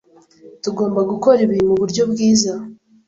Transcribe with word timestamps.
Tugomba 0.63 0.99
gukora 1.11 1.39
ibi 1.45 1.57
muburyo 1.67 2.03
bwiza. 2.11 2.51